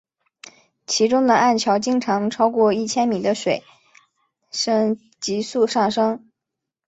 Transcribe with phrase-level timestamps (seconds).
[0.87, 3.63] 其中的暗礁经常从超过一千米的水
[4.49, 6.31] 深急速上升。